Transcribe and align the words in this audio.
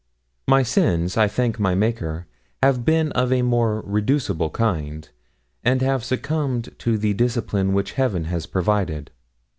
My 0.47 0.63
sins, 0.63 1.15
I 1.15 1.27
thank 1.27 1.59
my 1.59 1.75
Maker, 1.75 2.25
have 2.63 2.83
been 2.83 3.11
of 3.11 3.31
a 3.31 3.43
more 3.43 3.81
reducible 3.85 4.49
kind, 4.49 5.07
and 5.63 5.83
have 5.83 6.03
succumbed 6.03 6.73
to 6.79 6.97
the 6.97 7.13
discipline 7.13 7.71
which 7.73 7.91
Heaven 7.91 8.23
has 8.23 8.47
provided. 8.47 9.11